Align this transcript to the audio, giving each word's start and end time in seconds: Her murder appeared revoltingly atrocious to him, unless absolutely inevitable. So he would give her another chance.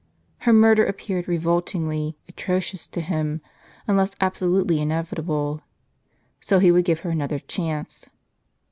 Her 0.39 0.51
murder 0.51 0.83
appeared 0.83 1.27
revoltingly 1.27 2.17
atrocious 2.27 2.87
to 2.87 3.01
him, 3.01 3.39
unless 3.85 4.15
absolutely 4.19 4.81
inevitable. 4.81 5.61
So 6.39 6.57
he 6.57 6.71
would 6.71 6.85
give 6.85 7.01
her 7.01 7.11
another 7.11 7.37
chance. 7.37 8.07